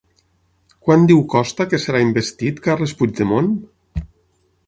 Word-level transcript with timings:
Quan 0.87 1.03
diu 1.11 1.19
Costa 1.33 1.67
que 1.73 1.81
serà 1.83 2.01
investit 2.05 2.63
Carles 2.69 2.97
Puigdemont? 3.03 3.53